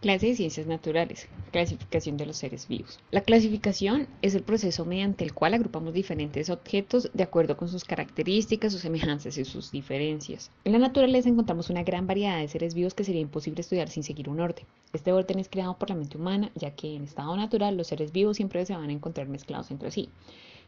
[0.00, 1.26] Clase de Ciencias Naturales.
[1.50, 3.00] Clasificación de los seres vivos.
[3.10, 7.82] La clasificación es el proceso mediante el cual agrupamos diferentes objetos de acuerdo con sus
[7.82, 10.52] características, sus semejanzas y sus diferencias.
[10.64, 14.04] En la naturaleza encontramos una gran variedad de seres vivos que sería imposible estudiar sin
[14.04, 14.66] seguir un orden.
[14.92, 18.12] Este orden es creado por la mente humana, ya que en estado natural los seres
[18.12, 20.10] vivos siempre se van a encontrar mezclados entre sí.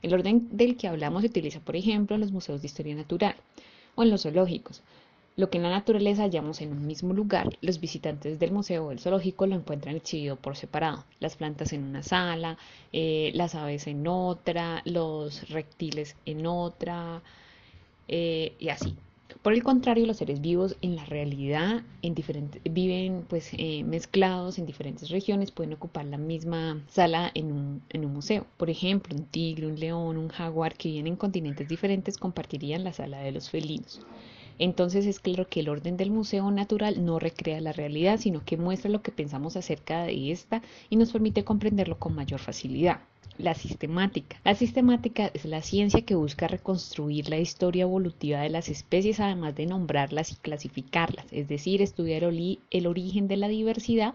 [0.02, 3.36] El orden del que hablamos se utiliza, por ejemplo, en los museos de historia natural
[3.94, 4.82] o en los zoológicos.
[5.40, 8.88] Lo que en la naturaleza hallamos en un mismo lugar, los visitantes del museo o
[8.90, 11.06] del zoológico lo encuentran exhibido por separado.
[11.18, 12.58] Las plantas en una sala,
[12.92, 17.22] eh, las aves en otra, los reptiles en otra,
[18.06, 18.94] eh, y así.
[19.40, 22.14] Por el contrario, los seres vivos en la realidad en
[22.64, 28.04] viven pues eh, mezclados en diferentes regiones, pueden ocupar la misma sala en un, en
[28.04, 28.46] un museo.
[28.58, 32.92] Por ejemplo, un tigre, un león, un jaguar que viven en continentes diferentes compartirían la
[32.92, 34.02] sala de los felinos.
[34.60, 38.58] Entonces es claro que el orden del museo natural no recrea la realidad, sino que
[38.58, 40.60] muestra lo que pensamos acerca de esta
[40.90, 43.00] y nos permite comprenderlo con mayor facilidad.
[43.38, 44.38] La sistemática.
[44.44, 49.54] La sistemática es la ciencia que busca reconstruir la historia evolutiva de las especies, además
[49.54, 54.12] de nombrarlas y clasificarlas, es decir, estudiar el origen de la diversidad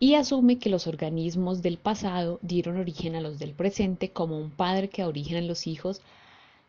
[0.00, 4.50] y asume que los organismos del pasado dieron origen a los del presente como un
[4.50, 6.00] padre que da origen a los hijos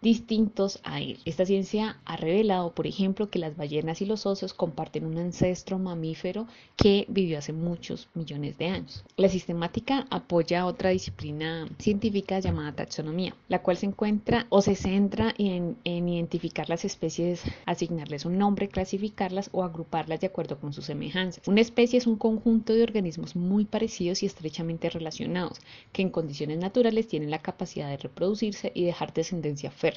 [0.02, 1.20] distintos a él.
[1.26, 5.78] Esta ciencia ha revelado, por ejemplo, que las ballenas y los osos comparten un ancestro
[5.78, 6.48] mamífero
[6.78, 9.04] que vivió hace muchos millones de años.
[9.18, 15.34] La sistemática apoya otra disciplina científica llamada taxonomía, la cual se encuentra o se centra
[15.38, 20.86] en, en identificar las especies, asignarles un nombre, clasificarlas o agruparlas de acuerdo con sus
[20.86, 21.46] semejanzas.
[21.48, 25.60] Una especie es un conjunto de organismos muy parecidos y estrechamente relacionados,
[25.92, 29.89] que en condiciones naturales tienen la capacidad de reproducirse y dejar descendencia fértil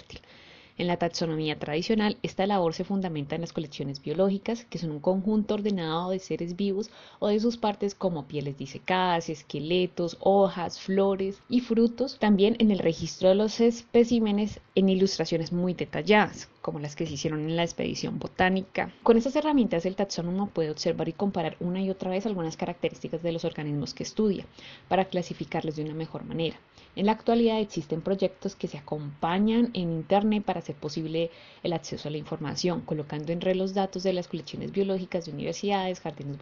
[0.79, 5.01] en la taxonomía tradicional, esta labor se fundamenta en las colecciones biológicas, que son un
[5.01, 11.43] conjunto ordenado de seres vivos o de sus partes como pieles disecadas, esqueletos, hojas, flores
[11.49, 12.19] y frutos.
[12.19, 17.15] También en el registro de los especímenes en ilustraciones muy detalladas, como las que se
[17.15, 18.93] hicieron en la expedición botánica.
[19.03, 23.23] Con estas herramientas el taxónomo puede observar y comparar una y otra vez algunas características
[23.23, 24.47] de los organismos que estudia
[24.89, 26.57] para clasificarlos de una mejor manera.
[26.95, 31.31] En la actualidad existen proyectos que se acompañan en Internet para hacer posible
[31.63, 35.33] el acceso a la información, colocando en red los datos de las colecciones biológicas de
[35.33, 36.39] universidades, jardines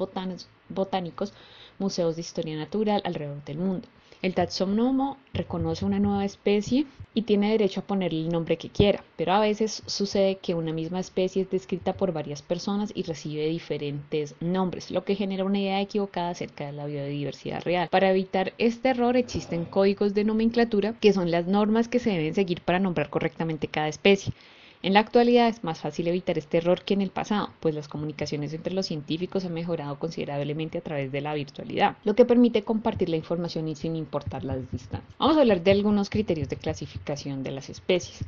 [0.69, 1.33] botánicos,
[1.79, 3.89] museos de historia natural alrededor del mundo.
[4.23, 9.03] El taxónomo reconoce una nueva especie y tiene derecho a ponerle el nombre que quiera,
[9.17, 13.47] pero a veces sucede que una misma especie es descrita por varias personas y recibe
[13.47, 17.89] diferentes nombres, lo que genera una idea equivocada acerca de la biodiversidad real.
[17.89, 22.35] Para evitar este error existen códigos de nomenclatura que son las normas que se deben
[22.35, 24.35] seguir para nombrar correctamente cada especie.
[24.83, 27.87] En la actualidad es más fácil evitar este error que en el pasado, pues las
[27.87, 32.63] comunicaciones entre los científicos han mejorado considerablemente a través de la virtualidad, lo que permite
[32.63, 35.15] compartir la información y sin importar las distancias.
[35.19, 38.25] Vamos a hablar de algunos criterios de clasificación de las especies.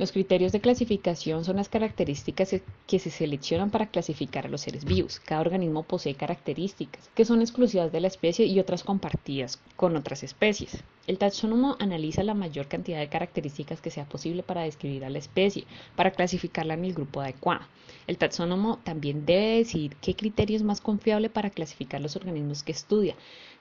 [0.00, 2.56] Los criterios de clasificación son las características
[2.86, 5.20] que se seleccionan para clasificar a los seres vivos.
[5.20, 10.22] Cada organismo posee características que son exclusivas de la especie y otras compartidas con otras
[10.22, 10.82] especies.
[11.06, 15.18] El taxónomo analiza la mayor cantidad de características que sea posible para describir a la
[15.18, 15.66] especie,
[15.96, 17.64] para clasificarla en el grupo adecuado.
[18.06, 22.72] El taxónomo también debe decidir qué criterio es más confiable para clasificar los organismos que
[22.72, 23.14] estudia,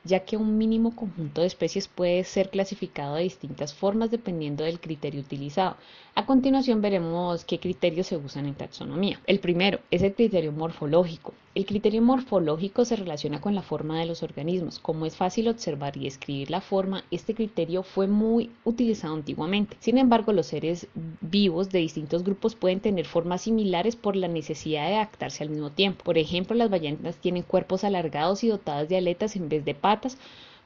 [0.04, 4.80] ya que un mínimo conjunto de especies puede ser clasificado de distintas formas dependiendo del
[4.80, 5.76] criterio utilizado.
[6.16, 9.20] A continuación veremos qué criterios se usan en taxonomía.
[9.26, 11.34] El primero es el criterio morfológico.
[11.56, 14.80] El criterio morfológico se relaciona con la forma de los organismos.
[14.80, 19.76] Como es fácil observar y describir la forma, este criterio fue muy utilizado antiguamente.
[19.80, 20.88] Sin embargo, los seres
[21.22, 25.72] vivos de distintos grupos pueden tener formas similares por la necesidad de adaptarse al mismo
[25.72, 26.04] tiempo.
[26.04, 29.89] Por ejemplo, las ballenas tienen cuerpos alargados y dotadas de aletas en vez de patas,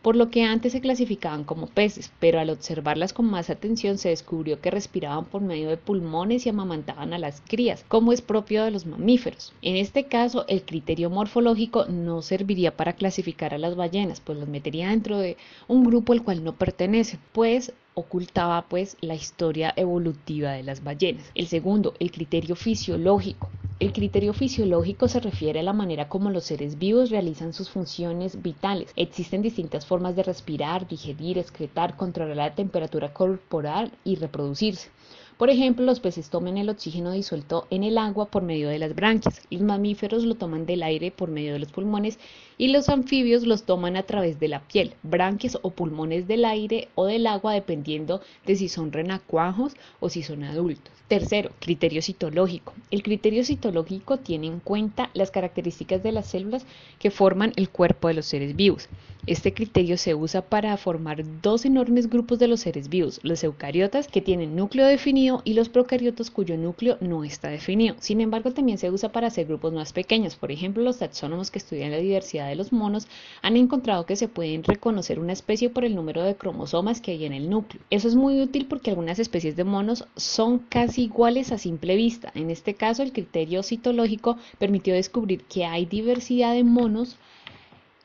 [0.04, 4.10] por lo que antes se clasificaban como peces, pero al observarlas con más atención se
[4.10, 8.66] descubrió que respiraban por medio de pulmones y amamantaban a las crías, como es propio
[8.66, 9.54] de los mamíferos.
[9.62, 14.50] En este caso, el criterio morfológico no serviría para clasificar a las ballenas, pues las
[14.50, 15.38] metería dentro de
[15.70, 21.32] un grupo al cual no pertenecen, pues ocultaba pues la historia evolutiva de las ballenas.
[21.34, 23.50] El segundo, el criterio fisiológico.
[23.84, 28.42] El criterio fisiológico se refiere a la manera como los seres vivos realizan sus funciones
[28.42, 28.94] vitales.
[28.96, 34.90] Existen distintas formas de respirar, digerir, excretar, controlar la temperatura corporal y reproducirse.
[35.38, 38.94] Por ejemplo, los peces toman el oxígeno disuelto en el agua por medio de las
[38.94, 42.20] branquias, los mamíferos lo toman del aire por medio de los pulmones
[42.60, 46.88] y los anfibios los toman a través de la piel, branquias o pulmones del aire
[46.94, 50.94] o del agua dependiendo de si son renacuajos o si son adultos.
[51.08, 52.74] Tercero, criterio citológico.
[52.92, 56.66] El criterio citológico tiene en cuenta las características de las células
[57.00, 58.88] que forman el cuerpo de los seres vivos.
[59.26, 64.10] Este criterio se usa para formar dos enormes grupos de los seres vivos, los eucariotas
[64.10, 67.96] que tienen núcleo definido y los procariotas cuyo núcleo no está definido.
[68.00, 70.36] Sin embargo, también se usa para hacer grupos más pequeños.
[70.36, 73.08] Por ejemplo, los taxónomos que estudian la diversidad de los monos
[73.42, 77.24] han encontrado que se pueden reconocer una especie por el número de cromosomas que hay
[77.24, 77.82] en el núcleo.
[77.92, 82.34] Eso es muy útil porque algunas especies de monos son casi iguales a simple vista.
[82.36, 87.16] En este caso, el criterio citológico permitió descubrir que hay diversidad de monos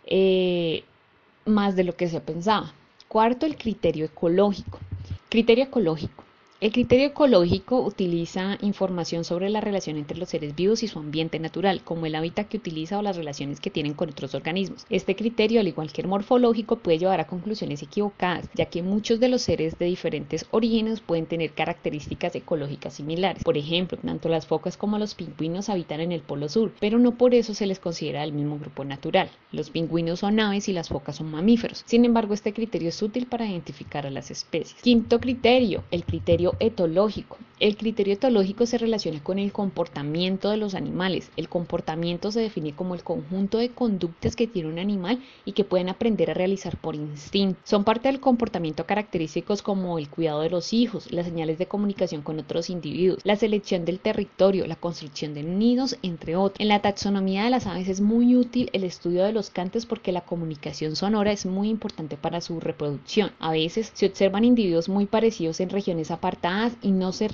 [0.06, 0.84] eh,
[1.48, 2.72] más de lo que se pensaba.
[3.08, 4.78] Cuarto, el criterio ecológico.
[5.28, 6.24] Criterio ecológico.
[6.60, 11.38] El criterio ecológico utiliza información sobre la relación entre los seres vivos y su ambiente
[11.38, 14.84] natural, como el hábitat que utiliza o las relaciones que tienen con otros organismos.
[14.90, 19.20] Este criterio, al igual que el morfológico, puede llevar a conclusiones equivocadas, ya que muchos
[19.20, 23.44] de los seres de diferentes orígenes pueden tener características ecológicas similares.
[23.44, 27.16] Por ejemplo, tanto las focas como los pingüinos habitan en el polo sur, pero no
[27.16, 29.30] por eso se les considera el mismo grupo natural.
[29.52, 31.84] Los pingüinos son aves y las focas son mamíferos.
[31.86, 34.82] Sin embargo, este criterio es útil para identificar a las especies.
[34.82, 37.38] Quinto criterio, el criterio etológico.
[37.60, 41.32] El criterio etológico se relaciona con el comportamiento de los animales.
[41.36, 45.64] El comportamiento se define como el conjunto de conductas que tiene un animal y que
[45.64, 47.58] pueden aprender a realizar por instinto.
[47.64, 52.22] Son parte del comportamiento característicos como el cuidado de los hijos, las señales de comunicación
[52.22, 56.60] con otros individuos, la selección del territorio, la construcción de nidos, entre otros.
[56.60, 60.12] En la taxonomía de las aves es muy útil el estudio de los cantos porque
[60.12, 63.32] la comunicación sonora es muy importante para su reproducción.
[63.40, 67.26] A veces se observan individuos muy parecidos en regiones apartadas y no se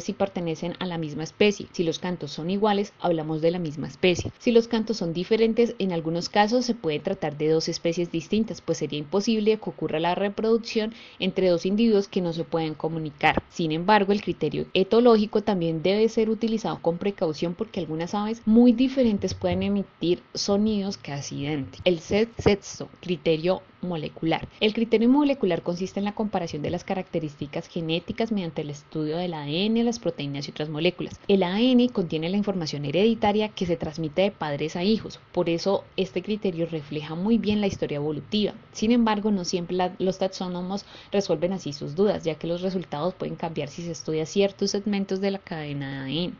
[0.00, 1.66] si pertenecen a la misma especie.
[1.72, 4.32] Si los cantos son iguales, hablamos de la misma especie.
[4.38, 8.60] Si los cantos son diferentes, en algunos casos se puede tratar de dos especies distintas,
[8.60, 13.42] pues sería imposible que ocurra la reproducción entre dos individuos que no se pueden comunicar.
[13.50, 18.72] Sin embargo, el criterio etológico también debe ser utilizado con precaución porque algunas aves muy
[18.72, 21.80] diferentes pueden emitir sonidos casi idénticos.
[21.84, 24.48] El sexto criterio molecular.
[24.60, 29.34] El criterio molecular consiste en la comparación de las características genéticas mediante el estudio del
[29.34, 31.18] ADN, las proteínas y otras moléculas.
[31.28, 35.84] El ADN contiene la información hereditaria que se transmite de padres a hijos, por eso
[35.96, 38.54] este criterio refleja muy bien la historia evolutiva.
[38.72, 43.36] Sin embargo, no siempre los taxónomos resuelven así sus dudas, ya que los resultados pueden
[43.36, 46.36] cambiar si se estudia ciertos segmentos de la cadena de ADN.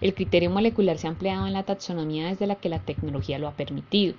[0.00, 3.48] El criterio molecular se ha empleado en la taxonomía desde la que la tecnología lo
[3.48, 4.14] ha permitido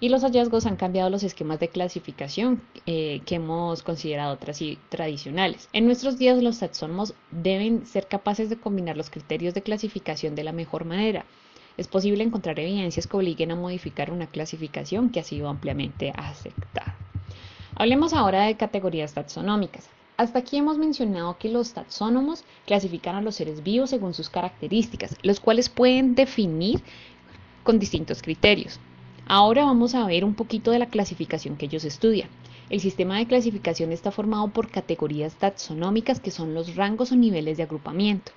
[0.00, 4.38] y los hallazgos han cambiado los esquemas de clasificación eh, que hemos considerado
[4.88, 5.68] tradicionales.
[5.74, 10.44] En nuestros días los taxónomos deben ser capaces de combinar los criterios de clasificación de
[10.44, 11.26] la mejor manera.
[11.76, 16.96] Es posible encontrar evidencias que obliguen a modificar una clasificación que ha sido ampliamente aceptada.
[17.76, 19.88] Hablemos ahora de categorías taxonómicas.
[20.16, 25.16] Hasta aquí hemos mencionado que los taxónomos clasifican a los seres vivos según sus características,
[25.22, 26.82] los cuales pueden definir
[27.62, 28.80] con distintos criterios.
[29.32, 32.28] Ahora vamos a ver un poquito de la clasificación que ellos estudian.
[32.68, 37.56] El sistema de clasificación está formado por categorías taxonómicas que son los rangos o niveles
[37.56, 38.32] de agrupamiento.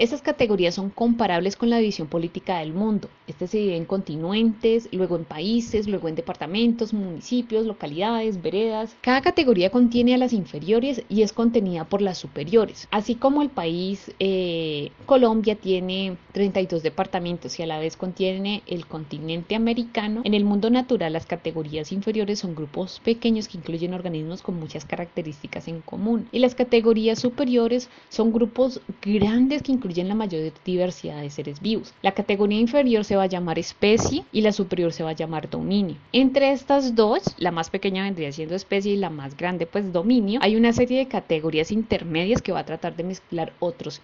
[0.00, 3.10] Estas categorías son comparables con la división política del mundo.
[3.26, 8.96] Este se divide en continentes, luego en países, luego en departamentos, municipios, localidades, veredas.
[9.02, 12.88] Cada categoría contiene a las inferiores y es contenida por las superiores.
[12.90, 18.86] Así como el país eh, Colombia tiene 32 departamentos y a la vez contiene el
[18.86, 24.40] continente americano, en el mundo natural las categorías inferiores son grupos pequeños que incluyen organismos
[24.40, 26.26] con muchas características en común.
[26.32, 31.60] Y las categorías superiores son grupos grandes que incluyen incluyen la mayor diversidad de seres
[31.60, 31.92] vivos.
[32.02, 35.50] La categoría inferior se va a llamar especie y la superior se va a llamar
[35.50, 35.96] dominio.
[36.12, 40.38] Entre estas dos, la más pequeña vendría siendo especie y la más grande pues dominio,
[40.42, 44.00] hay una serie de categorías intermedias que va a tratar de mezclar otros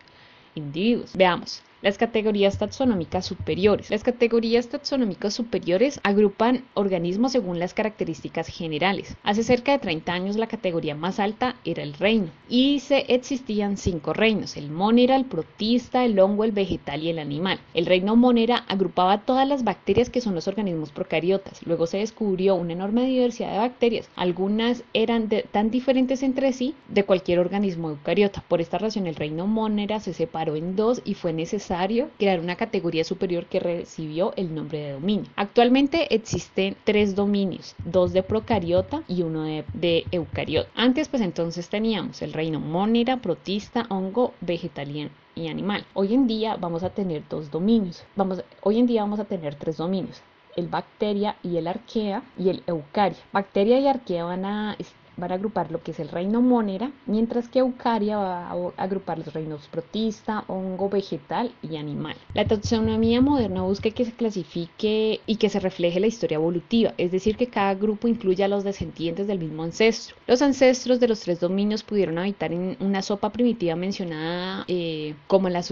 [0.56, 1.12] individuos.
[1.14, 1.62] Veamos.
[1.86, 3.90] Las categorías taxonómicas superiores.
[3.90, 9.16] Las categorías taxonómicas superiores agrupan organismos según las características generales.
[9.22, 13.76] Hace cerca de 30 años la categoría más alta era el reino y se existían
[13.76, 17.60] cinco reinos, el monera, el protista, el hongo, el vegetal y el animal.
[17.72, 21.64] El reino monera agrupaba todas las bacterias que son los organismos procariotas.
[21.64, 24.10] Luego se descubrió una enorme diversidad de bacterias.
[24.16, 28.42] Algunas eran tan diferentes entre sí de cualquier organismo eucariota.
[28.48, 31.75] Por esta razón el reino monera se separó en dos y fue necesario
[32.18, 35.30] crear una categoría superior que recibió el nombre de dominio.
[35.36, 40.70] Actualmente existen tres dominios, dos de procariota y uno de, eucariota.
[40.74, 45.84] Antes pues entonces teníamos el reino mónera, protista, hongo, vegetariano y animal.
[45.94, 48.04] Hoy en día vamos a tener dos dominios.
[48.16, 50.22] Vamos, hoy en día vamos a tener tres dominios
[50.56, 53.18] el bacteria y el arquea y el eucaria.
[53.30, 54.76] Bacteria y arquea van a
[55.16, 59.18] van a agrupar lo que es el reino monera, mientras que Eucaria va a agrupar
[59.18, 62.16] los reinos protista, hongo, vegetal y animal.
[62.34, 67.12] La taxonomía moderna busca que se clasifique y que se refleje la historia evolutiva, es
[67.12, 70.16] decir, que cada grupo incluya a los descendientes del mismo ancestro.
[70.26, 75.48] Los ancestros de los tres dominios pudieron habitar en una sopa primitiva mencionada eh, como
[75.48, 75.62] la,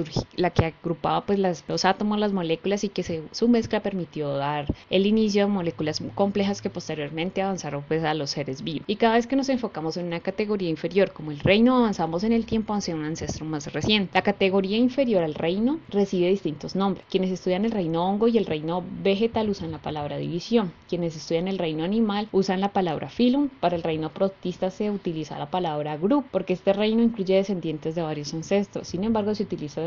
[0.51, 5.45] que agrupaba pues, los átomos, las moléculas y que su mezcla permitió dar el inicio
[5.45, 8.85] a moléculas complejas que posteriormente avanzaron pues, a los seres vivos.
[8.87, 12.33] Y cada vez que nos enfocamos en una categoría inferior, como el reino, avanzamos en
[12.33, 14.11] el tiempo hacia un ancestro más reciente.
[14.14, 17.07] La categoría inferior al reino recibe distintos nombres.
[17.11, 20.73] Quienes estudian el reino hongo y el reino vegetal usan la palabra división.
[20.88, 23.49] Quienes estudian el reino animal usan la palabra filum.
[23.61, 28.03] Para el reino protista se utiliza la palabra group, porque este reino incluye descendientes de
[28.03, 28.88] varios ancestros.
[28.88, 29.81] Sin embargo, se utiliza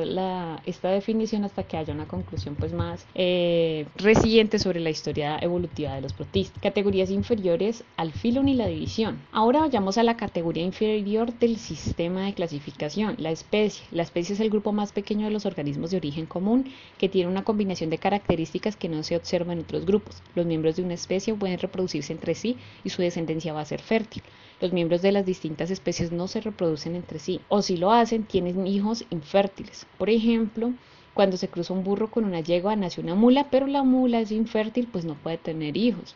[0.66, 5.94] esta definición hasta que haya una conclusión pues más eh, reciente sobre la historia evolutiva
[5.94, 6.62] de los protistas.
[6.62, 9.20] Categorías inferiores al filum y la división.
[9.38, 13.86] Ahora vayamos a la categoría inferior del sistema de clasificación, la especie.
[13.92, 16.66] La especie es el grupo más pequeño de los organismos de origen común
[16.98, 20.24] que tiene una combinación de características que no se observan en otros grupos.
[20.34, 23.80] Los miembros de una especie pueden reproducirse entre sí y su descendencia va a ser
[23.80, 24.24] fértil.
[24.60, 28.24] Los miembros de las distintas especies no se reproducen entre sí, o si lo hacen,
[28.24, 29.86] tienen hijos infértiles.
[30.00, 30.74] Por ejemplo,
[31.14, 34.32] cuando se cruza un burro con una yegua nace una mula, pero la mula es
[34.32, 36.16] infértil, pues no puede tener hijos.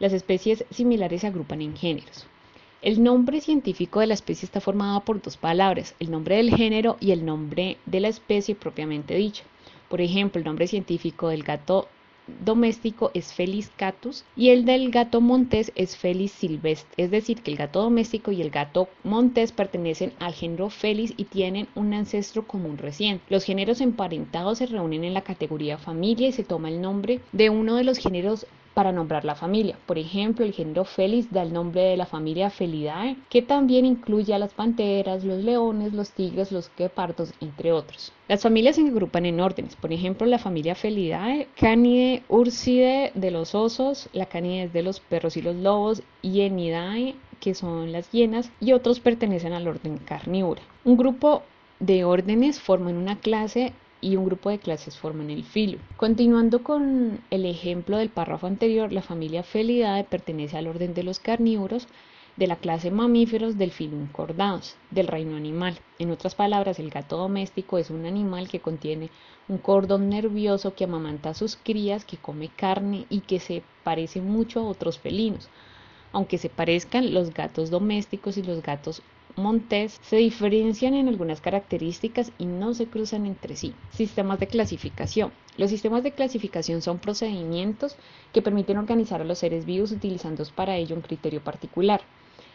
[0.00, 2.26] Las especies similares se agrupan en géneros.
[2.82, 6.98] El nombre científico de la especie está formado por dos palabras, el nombre del género
[7.00, 9.44] y el nombre de la especie propiamente dicha.
[9.88, 11.88] Por ejemplo, el nombre científico del gato
[12.44, 17.04] doméstico es Felis catus y el del gato montés es Felis silvestre.
[17.04, 21.24] Es decir, que el gato doméstico y el gato montés pertenecen al género Felis y
[21.24, 23.24] tienen un ancestro común reciente.
[23.30, 27.48] Los géneros emparentados se reúnen en la categoría familia y se toma el nombre de
[27.48, 29.78] uno de los géneros para nombrar la familia.
[29.86, 34.34] Por ejemplo, el género Felis da el nombre de la familia Felidae, que también incluye
[34.34, 38.12] a las panteras, los leones, los tigres, los guepardos, entre otros.
[38.28, 43.54] Las familias se agrupan en órdenes, por ejemplo, la familia Felidae, Canidae Urside de los
[43.54, 48.52] osos, la Canidae de los perros y los lobos, y Enidae, que son las hienas,
[48.60, 50.60] y otros pertenecen al orden carnívora.
[50.84, 51.44] Un grupo
[51.80, 55.78] de órdenes forman una clase y un grupo de clases forman el filo.
[55.96, 61.18] Continuando con el ejemplo del párrafo anterior, la familia Felidae pertenece al orden de los
[61.18, 61.88] carnívoros
[62.36, 65.78] de la clase mamíferos del filo cordados, del reino animal.
[65.98, 69.10] En otras palabras, el gato doméstico es un animal que contiene
[69.48, 74.20] un cordón nervioso que amamanta a sus crías, que come carne y que se parece
[74.20, 75.48] mucho a otros felinos.
[76.12, 79.02] Aunque se parezcan, los gatos domésticos y los gatos
[79.36, 83.74] montés se diferencian en algunas características y no se cruzan entre sí.
[83.90, 85.32] Sistemas de clasificación.
[85.58, 87.96] Los sistemas de clasificación son procedimientos
[88.32, 92.00] que permiten organizar a los seres vivos utilizando para ello un criterio particular.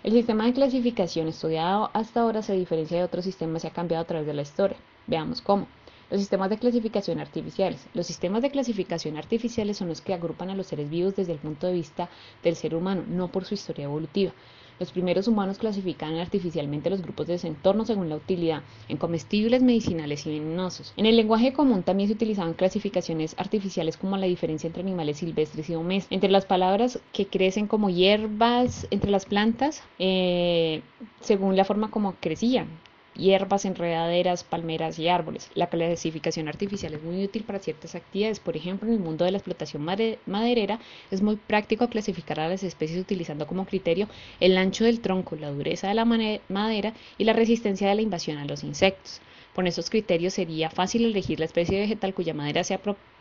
[0.03, 4.01] El sistema de clasificación estudiado hasta ahora se diferencia de otros sistemas y ha cambiado
[4.01, 4.77] a través de la historia.
[5.05, 5.67] Veamos cómo.
[6.09, 7.87] Los sistemas de clasificación artificiales.
[7.93, 11.39] Los sistemas de clasificación artificiales son los que agrupan a los seres vivos desde el
[11.39, 12.09] punto de vista
[12.43, 14.33] del ser humano, no por su historia evolutiva.
[14.81, 19.61] Los primeros humanos clasificaban artificialmente los grupos de ese entorno según la utilidad en comestibles,
[19.61, 20.95] medicinales y venenosos.
[20.97, 25.69] En el lenguaje común también se utilizaban clasificaciones artificiales como la diferencia entre animales silvestres
[25.69, 26.15] y domésticos.
[26.15, 30.81] Entre las palabras que crecen como hierbas entre las plantas, eh,
[31.19, 32.65] según la forma como crecían
[33.15, 35.49] hierbas, enredaderas, palmeras y árboles.
[35.53, 38.39] La clasificación artificial es muy útil para ciertas actividades.
[38.39, 39.83] Por ejemplo, en el mundo de la explotación
[40.25, 40.79] maderera
[41.11, 44.07] es muy práctico clasificar a las especies utilizando como criterio
[44.39, 48.37] el ancho del tronco, la dureza de la madera y la resistencia de la invasión
[48.37, 49.21] a los insectos.
[49.53, 53.11] Con esos criterios sería fácil elegir la especie vegetal cuya madera sea apropiada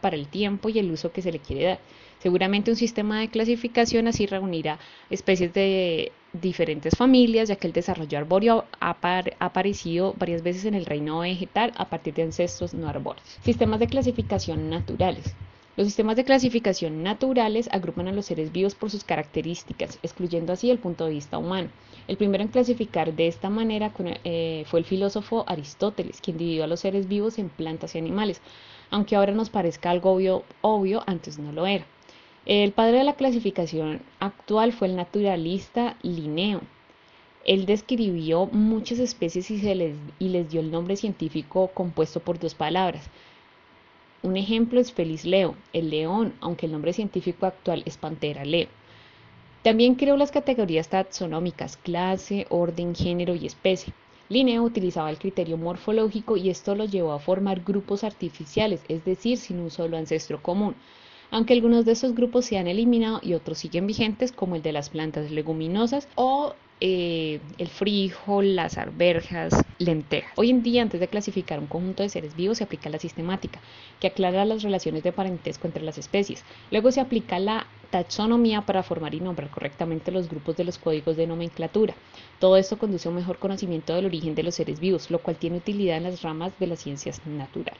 [0.00, 1.78] para el tiempo y el uso que se le quiere dar.
[2.18, 8.18] Seguramente un sistema de clasificación así reunirá especies de diferentes familias, ya que el desarrollo
[8.18, 8.96] arbóreo ha,
[9.38, 13.38] aparecido varias veces en el reino vegetal a partir de ancestros no arbóreos.
[13.42, 15.34] Sistemas de clasificación naturales.
[15.76, 20.70] Los sistemas de clasificación naturales agrupan a los seres vivos por sus características, excluyendo así
[20.70, 21.70] el punto de vista humano.
[22.06, 23.92] El primero en clasificar de esta manera
[24.24, 28.42] eh, fue el filósofo Aristóteles, quien dividió a los seres vivos en plantas y animales,
[28.90, 30.18] aunque ahora nos parezca algo
[30.60, 31.86] obvio, antes no lo era.
[32.46, 36.60] El padre de la clasificación actual fue el naturalista Linneo.
[37.44, 42.38] Él describió muchas especies y, se les, y les dio el nombre científico compuesto por
[42.38, 43.08] dos palabras.
[44.22, 48.68] Un ejemplo es Feliz Leo, el león, aunque el nombre científico actual es Pantera Leo.
[49.62, 53.92] También creó las categorías taxonómicas, clase, orden, género y especie.
[54.30, 59.36] Linneo utilizaba el criterio morfológico y esto lo llevó a formar grupos artificiales, es decir,
[59.38, 60.76] sin un solo ancestro común,
[61.32, 64.70] aunque algunos de esos grupos se han eliminado y otros siguen vigentes, como el de
[64.70, 70.32] las plantas leguminosas o eh, el frijol, las arberjas, lentejas.
[70.36, 73.60] Hoy en día, antes de clasificar un conjunto de seres vivos, se aplica la sistemática,
[74.00, 76.44] que aclara las relaciones de parentesco entre las especies.
[76.70, 81.16] Luego se aplica la taxonomía para formar y nombrar correctamente los grupos de los códigos
[81.16, 81.94] de nomenclatura.
[82.38, 85.38] Todo esto conduce a un mejor conocimiento del origen de los seres vivos, lo cual
[85.38, 87.78] tiene utilidad en las ramas de las ciencias naturales.